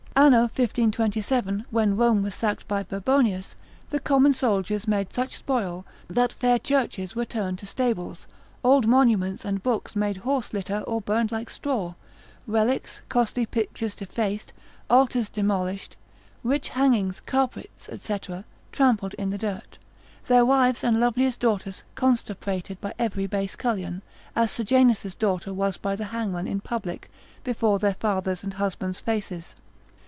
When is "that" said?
6.09-6.33